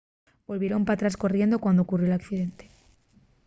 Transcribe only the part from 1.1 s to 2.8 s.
corriendo cuando ocurrió l’accidente